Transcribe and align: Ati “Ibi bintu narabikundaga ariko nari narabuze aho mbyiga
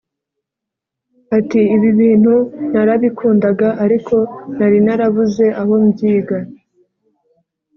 Ati 1.37 1.61
“Ibi 1.75 1.89
bintu 1.99 2.33
narabikundaga 2.71 3.67
ariko 3.83 4.15
nari 4.57 4.77
narabuze 4.85 5.45
aho 5.61 5.73
mbyiga 5.85 6.37